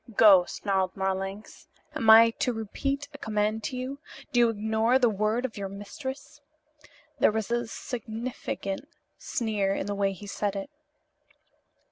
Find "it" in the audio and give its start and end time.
10.55-10.71